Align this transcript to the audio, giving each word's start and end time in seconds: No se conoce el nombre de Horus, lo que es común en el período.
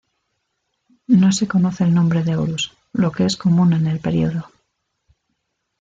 No 1.05 1.31
se 1.31 1.47
conoce 1.47 1.83
el 1.83 1.93
nombre 1.93 2.23
de 2.23 2.35
Horus, 2.35 2.71
lo 2.91 3.11
que 3.11 3.23
es 3.23 3.37
común 3.37 3.71
en 3.73 3.85
el 3.85 3.99
período. 3.99 4.49